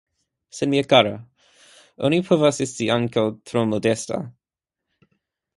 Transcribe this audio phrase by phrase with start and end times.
[0.59, 1.11] Sed mia kara,
[2.09, 4.23] oni povas esti ankaŭ tro modesta.